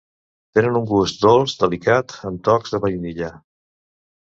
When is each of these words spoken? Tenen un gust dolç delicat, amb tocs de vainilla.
Tenen 0.59 0.79
un 0.79 0.87
gust 0.91 1.21
dolç 1.25 1.53
delicat, 1.65 2.17
amb 2.31 2.43
tocs 2.51 2.77
de 2.77 2.83
vainilla. 2.89 3.33